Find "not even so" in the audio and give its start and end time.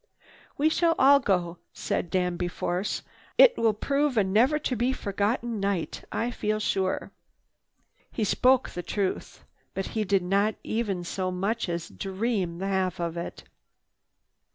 10.23-11.29